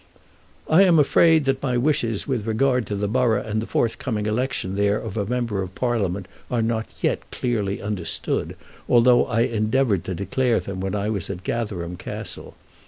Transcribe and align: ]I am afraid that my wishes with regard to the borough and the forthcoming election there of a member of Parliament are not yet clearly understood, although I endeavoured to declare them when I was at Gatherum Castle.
]I 0.67 0.81
am 0.81 0.97
afraid 0.97 1.45
that 1.45 1.61
my 1.61 1.77
wishes 1.77 2.27
with 2.27 2.47
regard 2.47 2.87
to 2.87 2.95
the 2.95 3.07
borough 3.07 3.43
and 3.43 3.61
the 3.61 3.67
forthcoming 3.67 4.25
election 4.25 4.73
there 4.73 4.97
of 4.97 5.15
a 5.15 5.27
member 5.27 5.61
of 5.61 5.75
Parliament 5.75 6.27
are 6.49 6.63
not 6.63 6.87
yet 7.03 7.29
clearly 7.29 7.83
understood, 7.83 8.55
although 8.89 9.27
I 9.27 9.41
endeavoured 9.41 10.03
to 10.05 10.15
declare 10.15 10.59
them 10.59 10.79
when 10.81 10.95
I 10.95 11.11
was 11.11 11.29
at 11.29 11.43
Gatherum 11.43 11.97
Castle. 11.97 12.55